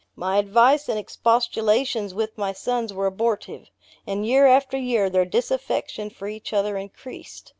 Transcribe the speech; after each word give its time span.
My 0.15 0.37
advice 0.37 0.89
and 0.89 0.97
expostulations 0.97 2.11
with 2.15 2.35
my 2.35 2.53
sons 2.53 2.91
were 2.91 3.05
abortive; 3.05 3.69
and 4.07 4.25
year 4.25 4.47
after 4.47 4.75
year 4.75 5.11
their 5.11 5.25
disaffection 5.25 6.09
for 6.09 6.27
each 6.27 6.53
other 6.53 6.75
increased. 6.75 7.49